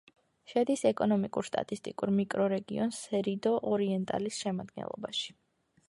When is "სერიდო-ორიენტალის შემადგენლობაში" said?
3.01-5.37